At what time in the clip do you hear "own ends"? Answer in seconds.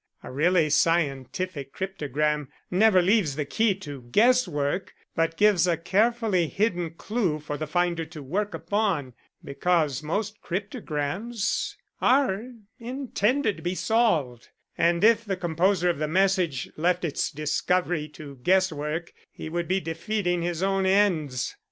20.63-21.55